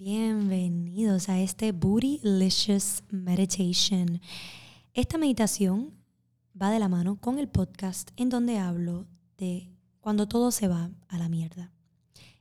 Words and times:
Bienvenidos 0.00 1.28
a 1.28 1.40
este 1.40 1.72
Bootylicious 1.72 3.02
Meditation. 3.10 4.20
Esta 4.94 5.18
meditación 5.18 5.92
va 6.54 6.70
de 6.70 6.78
la 6.78 6.88
mano 6.88 7.20
con 7.20 7.40
el 7.40 7.48
podcast 7.48 8.12
en 8.16 8.28
donde 8.28 8.58
hablo 8.58 9.08
de 9.38 9.68
cuando 9.98 10.28
todo 10.28 10.52
se 10.52 10.68
va 10.68 10.92
a 11.08 11.18
la 11.18 11.28
mierda. 11.28 11.72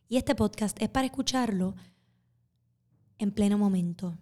Y 0.07 0.17
este 0.17 0.35
podcast 0.35 0.79
es 0.79 0.88
para 0.89 1.07
escucharlo 1.07 1.73
en 3.17 3.31
pleno 3.31 3.58
momento 3.58 4.20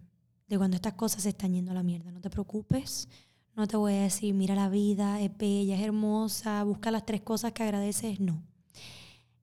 de 0.47 0.57
cuando 0.57 0.75
estas 0.75 0.93
cosas 0.93 1.23
se 1.23 1.29
están 1.29 1.51
yendo 1.51 1.71
a 1.71 1.75
la 1.75 1.83
mierda. 1.83 2.11
No 2.11 2.21
te 2.21 2.29
preocupes, 2.29 3.09
no 3.53 3.67
te 3.67 3.75
voy 3.75 3.95
a 3.95 4.03
decir, 4.03 4.33
mira 4.33 4.55
la 4.55 4.69
vida, 4.69 5.19
es 5.19 5.37
bella, 5.37 5.75
es 5.75 5.81
hermosa, 5.81 6.63
busca 6.63 6.89
las 6.89 7.05
tres 7.05 7.19
cosas 7.19 7.51
que 7.51 7.63
agradeces. 7.63 8.21
No. 8.21 8.41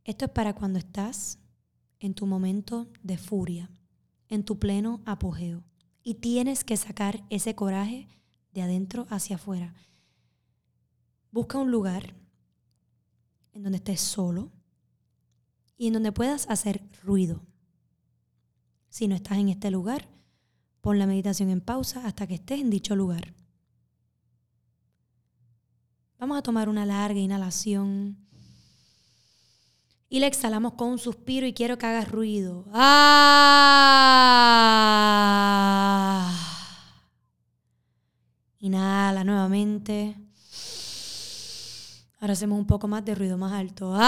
Esto 0.03 0.25
es 0.25 0.31
para 0.31 0.55
cuando 0.55 0.79
estás 0.79 1.39
en 2.01 2.15
tu 2.15 2.25
momento 2.25 2.89
de 3.03 3.19
furia, 3.19 3.71
en 4.33 4.45
tu 4.45 4.59
pleno 4.59 5.03
apogeo. 5.05 5.63
Y 6.03 6.15
tienes 6.15 6.65
que 6.65 6.79
sacar 6.79 7.23
ese 7.29 7.55
coraje 7.55 8.09
de 8.55 8.63
adentro 8.63 9.07
hacia 9.11 9.37
afuera. 9.37 9.75
Busca 11.31 11.59
un 11.59 11.71
lugar 11.71 12.15
en 13.53 13.63
donde 13.63 13.77
estés 13.77 14.01
solo 14.01 14.51
y 15.77 15.89
en 15.89 15.93
donde 15.93 16.13
puedas 16.13 16.49
hacer 16.49 16.83
ruido. 17.03 17.43
Si 18.89 19.07
no 19.07 19.15
estás 19.15 19.37
en 19.37 19.51
este 19.51 19.71
lugar, 19.71 20.09
pon 20.81 20.99
la 20.99 21.07
meditación 21.07 21.51
en 21.51 21.61
pausa 21.61 22.07
hasta 22.07 22.27
que 22.27 22.37
estés 22.37 22.61
en 22.61 22.71
dicho 22.71 22.97
lugar. 22.97 23.35
Vamos 26.19 26.39
a 26.39 26.43
tomar 26.43 26.71
una 26.71 26.87
larga 26.87 27.21
inhalación 27.21 28.17
y 30.13 30.21
la 30.21 30.27
exhalamos 30.27 30.75
con 30.75 30.89
un 30.89 30.99
suspiro 30.99 31.47
y 31.47 31.55
quiero 31.55 31.79
que 31.79 31.87
hagas 31.87 32.11
ruido. 32.13 32.67
¡Ah! 32.75 32.93
Inhala 38.59 39.25
nuevamente. 39.25 40.15
Ahora 42.21 42.35
hacemos 42.35 42.59
un 42.59 42.67
poco 42.67 42.89
más 42.89 43.03
de 43.07 43.15
ruido 43.15 43.39
más 43.39 43.55
alto. 43.55 43.95
¡Ah! 43.97 44.03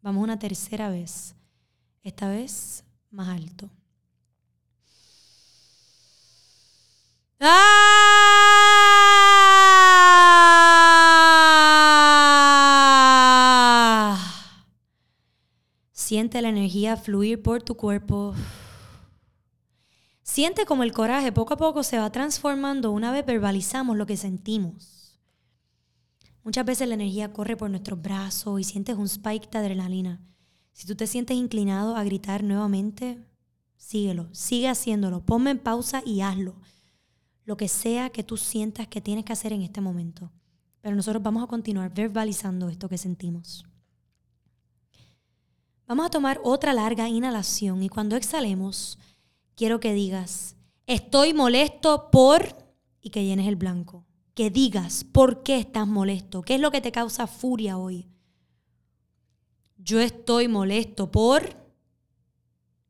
Vamos 0.00 0.24
una 0.24 0.38
tercera 0.38 0.88
vez. 0.88 1.34
Esta 2.02 2.30
vez 2.30 2.82
más 3.10 3.28
alto. 3.28 3.68
¡Ah! 7.40 7.85
Siente 16.06 16.40
la 16.40 16.50
energía 16.50 16.96
fluir 16.96 17.42
por 17.42 17.64
tu 17.64 17.76
cuerpo. 17.76 18.32
Siente 20.22 20.64
como 20.64 20.84
el 20.84 20.92
coraje 20.92 21.32
poco 21.32 21.54
a 21.54 21.56
poco 21.56 21.82
se 21.82 21.98
va 21.98 22.12
transformando 22.12 22.92
una 22.92 23.10
vez 23.10 23.26
verbalizamos 23.26 23.96
lo 23.96 24.06
que 24.06 24.16
sentimos. 24.16 25.18
Muchas 26.44 26.64
veces 26.64 26.86
la 26.86 26.94
energía 26.94 27.32
corre 27.32 27.56
por 27.56 27.70
nuestros 27.70 28.00
brazos 28.00 28.60
y 28.60 28.62
sientes 28.62 28.96
un 28.96 29.06
spike 29.06 29.50
de 29.50 29.58
adrenalina. 29.58 30.22
Si 30.72 30.86
tú 30.86 30.94
te 30.94 31.08
sientes 31.08 31.36
inclinado 31.36 31.96
a 31.96 32.04
gritar 32.04 32.44
nuevamente, 32.44 33.18
síguelo, 33.76 34.28
sigue 34.30 34.68
haciéndolo, 34.68 35.26
ponme 35.26 35.50
en 35.50 35.58
pausa 35.58 36.02
y 36.06 36.20
hazlo 36.20 36.54
lo 37.44 37.56
que 37.56 37.66
sea 37.66 38.10
que 38.10 38.22
tú 38.22 38.36
sientas 38.36 38.86
que 38.86 39.00
tienes 39.00 39.24
que 39.24 39.32
hacer 39.32 39.52
en 39.52 39.62
este 39.62 39.80
momento. 39.80 40.30
Pero 40.82 40.94
nosotros 40.94 41.20
vamos 41.20 41.42
a 41.42 41.48
continuar 41.48 41.92
verbalizando 41.92 42.68
esto 42.68 42.88
que 42.88 42.96
sentimos. 42.96 43.66
Vamos 45.86 46.06
a 46.06 46.10
tomar 46.10 46.40
otra 46.42 46.72
larga 46.72 47.08
inhalación 47.08 47.82
y 47.82 47.88
cuando 47.88 48.16
exhalemos, 48.16 48.98
quiero 49.54 49.78
que 49.78 49.94
digas, 49.94 50.56
estoy 50.86 51.32
molesto 51.32 52.10
por, 52.10 52.56
y 53.00 53.10
que 53.10 53.24
llenes 53.24 53.46
el 53.46 53.56
blanco. 53.56 54.04
Que 54.34 54.50
digas 54.50 55.04
por 55.04 55.42
qué 55.42 55.58
estás 55.58 55.86
molesto, 55.86 56.42
qué 56.42 56.56
es 56.56 56.60
lo 56.60 56.70
que 56.70 56.80
te 56.80 56.92
causa 56.92 57.26
furia 57.26 57.78
hoy. 57.78 58.08
Yo 59.78 60.00
estoy 60.00 60.48
molesto 60.48 61.10
por 61.10 61.56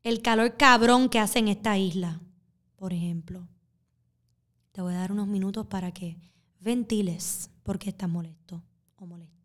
el 0.01 0.21
calor 0.21 0.57
cabrón 0.57 1.09
que 1.09 1.19
hace 1.19 1.39
en 1.39 1.49
esta 1.49 1.77
isla, 1.77 2.19
por 2.75 2.93
ejemplo. 2.93 3.47
Te 4.71 4.81
voy 4.81 4.93
a 4.93 4.97
dar 4.97 5.11
unos 5.11 5.27
minutos 5.27 5.67
para 5.67 5.91
que 5.91 6.17
ventiles 6.59 7.51
por 7.63 7.77
qué 7.77 7.89
estás 7.89 8.09
molesto 8.09 8.63
o 8.95 9.05
molesta. 9.05 9.36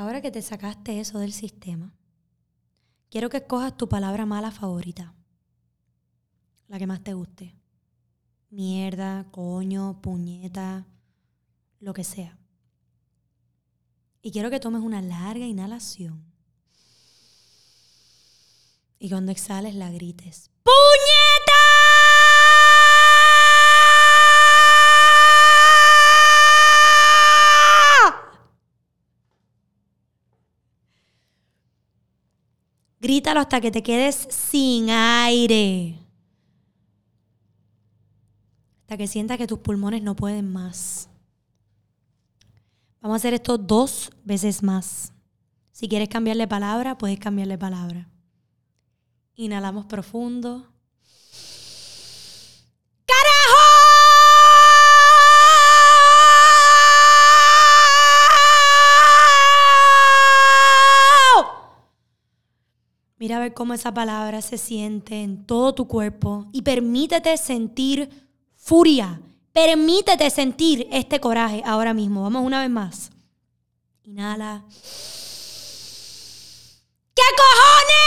Ahora 0.00 0.22
que 0.22 0.30
te 0.30 0.40
sacaste 0.40 0.98
eso 0.98 1.18
del 1.18 1.34
sistema, 1.34 1.92
quiero 3.10 3.28
que 3.28 3.36
escojas 3.36 3.76
tu 3.76 3.86
palabra 3.86 4.24
mala 4.24 4.50
favorita 4.50 5.14
la 6.68 6.78
que 6.78 6.86
más 6.86 7.04
te 7.04 7.12
guste. 7.12 7.54
Mierda, 8.48 9.26
coño, 9.30 10.00
puñeta, 10.00 10.86
lo 11.80 11.92
que 11.92 12.04
sea. 12.04 12.38
Y 14.22 14.32
quiero 14.32 14.48
que 14.48 14.58
tomes 14.58 14.80
una 14.80 15.02
larga 15.02 15.44
inhalación. 15.44 16.24
Y 18.98 19.10
cuando 19.10 19.32
exhales 19.32 19.74
la 19.74 19.90
grites. 19.90 20.50
¡Puñeta! 20.62 21.19
Grítalo 33.00 33.40
hasta 33.40 33.60
que 33.60 33.70
te 33.70 33.82
quedes 33.82 34.28
sin 34.30 34.90
aire 34.90 36.00
hasta 38.90 38.98
que 38.98 39.06
sientas 39.06 39.38
que 39.38 39.46
tus 39.46 39.60
pulmones 39.60 40.02
no 40.02 40.16
pueden 40.16 40.52
más. 40.52 41.08
Vamos 43.00 43.14
a 43.14 43.18
hacer 43.18 43.34
esto 43.34 43.56
dos 43.56 44.10
veces 44.24 44.64
más. 44.64 45.12
Si 45.70 45.88
quieres 45.88 46.08
cambiarle 46.08 46.48
palabra, 46.48 46.98
puedes 46.98 47.20
cambiarle 47.20 47.56
palabra. 47.56 48.08
Inhalamos 49.36 49.86
profundo. 49.86 50.72
Ver 63.40 63.54
cómo 63.54 63.74
esa 63.74 63.92
palabra 63.92 64.42
se 64.42 64.58
siente 64.58 65.22
en 65.22 65.46
todo 65.46 65.74
tu 65.74 65.88
cuerpo 65.88 66.46
y 66.52 66.62
permítete 66.62 67.36
sentir 67.36 68.08
furia. 68.56 69.20
Permítete 69.52 70.30
sentir 70.30 70.86
este 70.92 71.18
coraje 71.20 71.62
ahora 71.64 71.92
mismo. 71.92 72.22
Vamos 72.22 72.44
una 72.44 72.60
vez 72.60 72.70
más. 72.70 73.10
Inhala. 74.04 74.64
¿Qué 77.14 77.22
cojones? 77.36 78.00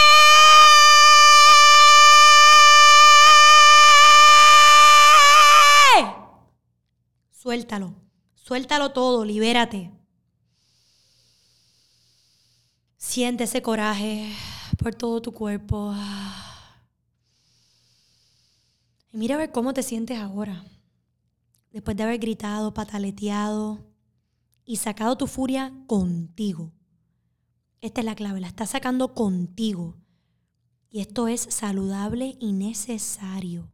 Suéltalo. 7.31 7.93
Suéltalo 8.35 8.91
todo. 8.93 9.25
Libérate. 9.25 9.91
Siente 12.97 13.43
ese 13.43 13.61
coraje 13.61 14.31
por 14.77 14.95
todo 14.95 15.21
tu 15.21 15.31
cuerpo. 15.31 15.93
Y 19.11 19.17
mira 19.17 19.35
a 19.35 19.37
ver 19.37 19.51
cómo 19.51 19.75
te 19.75 19.83
sientes 19.83 20.17
ahora. 20.17 20.65
Después 21.71 21.95
de 21.95 22.01
haber 22.01 22.17
gritado, 22.17 22.73
pataleteado 22.73 23.85
y 24.65 24.77
sacado 24.77 25.15
tu 25.17 25.27
furia 25.27 25.71
contigo. 25.85 26.71
Esta 27.79 28.01
es 28.01 28.05
la 28.05 28.15
clave, 28.15 28.39
la 28.39 28.47
estás 28.47 28.71
sacando 28.71 29.13
contigo. 29.13 29.97
Y 30.89 31.01
esto 31.01 31.27
es 31.27 31.41
saludable 31.41 32.37
y 32.39 32.53
necesario. 32.53 33.71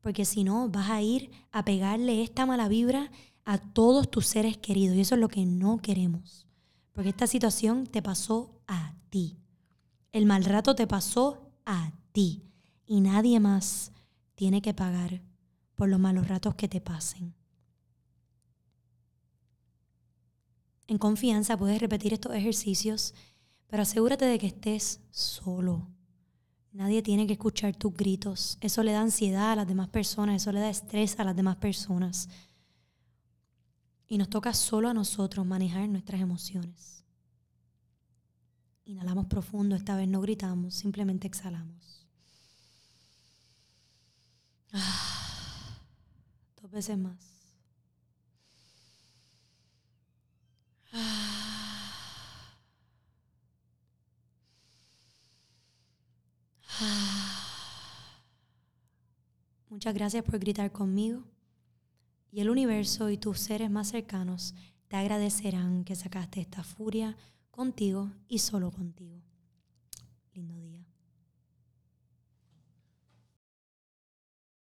Porque 0.00 0.24
si 0.24 0.42
no, 0.42 0.68
vas 0.68 0.90
a 0.90 1.02
ir 1.02 1.30
a 1.52 1.64
pegarle 1.64 2.22
esta 2.22 2.46
mala 2.46 2.68
vibra 2.68 3.10
a 3.44 3.58
todos 3.58 4.10
tus 4.10 4.26
seres 4.26 4.56
queridos. 4.56 4.96
Y 4.96 5.00
eso 5.00 5.16
es 5.16 5.20
lo 5.20 5.28
que 5.28 5.44
no 5.44 5.78
queremos. 5.78 6.46
Porque 6.92 7.10
esta 7.10 7.26
situación 7.26 7.86
te 7.86 8.02
pasó 8.02 8.60
a 8.66 8.94
ti. 9.10 9.36
El 10.16 10.24
mal 10.24 10.46
rato 10.46 10.74
te 10.74 10.86
pasó 10.86 11.52
a 11.66 11.92
ti. 12.12 12.42
Y 12.86 13.02
nadie 13.02 13.38
más 13.38 13.92
tiene 14.34 14.62
que 14.62 14.72
pagar 14.72 15.20
por 15.74 15.90
los 15.90 16.00
malos 16.00 16.26
ratos 16.26 16.54
que 16.54 16.68
te 16.68 16.80
pasen. 16.80 17.34
En 20.86 20.96
confianza 20.96 21.58
puedes 21.58 21.78
repetir 21.82 22.14
estos 22.14 22.34
ejercicios, 22.34 23.12
pero 23.66 23.82
asegúrate 23.82 24.24
de 24.24 24.38
que 24.38 24.46
estés 24.46 25.00
solo. 25.10 25.86
Nadie 26.72 27.02
tiene 27.02 27.26
que 27.26 27.34
escuchar 27.34 27.76
tus 27.76 27.92
gritos. 27.92 28.56
Eso 28.62 28.82
le 28.82 28.92
da 28.92 29.02
ansiedad 29.02 29.52
a 29.52 29.56
las 29.56 29.68
demás 29.68 29.90
personas, 29.90 30.36
eso 30.36 30.50
le 30.50 30.60
da 30.60 30.70
estrés 30.70 31.20
a 31.20 31.24
las 31.24 31.36
demás 31.36 31.56
personas. 31.56 32.30
Y 34.08 34.16
nos 34.16 34.30
toca 34.30 34.54
solo 34.54 34.88
a 34.88 34.94
nosotros 34.94 35.44
manejar 35.44 35.86
nuestras 35.90 36.22
emociones. 36.22 37.05
Inhalamos 38.86 39.26
profundo, 39.26 39.74
esta 39.74 39.96
vez 39.96 40.08
no 40.08 40.20
gritamos, 40.20 40.74
simplemente 40.74 41.26
exhalamos. 41.26 42.06
Ah, 44.72 45.78
dos 46.62 46.70
veces 46.70 46.96
más. 46.96 47.36
Muchas 59.68 59.94
gracias 59.94 60.24
por 60.24 60.38
gritar 60.38 60.72
conmigo. 60.72 61.22
Y 62.30 62.40
el 62.40 62.50
universo 62.50 63.10
y 63.10 63.18
tus 63.18 63.40
seres 63.40 63.70
más 63.70 63.88
cercanos 63.88 64.54
te 64.88 64.96
agradecerán 64.96 65.84
que 65.84 65.96
sacaste 65.96 66.40
esta 66.40 66.62
furia 66.62 67.16
contigo 67.56 68.12
y 68.28 68.38
solo 68.38 68.70
contigo. 68.70 69.16
Lindo 70.34 70.54
día. 70.60 70.84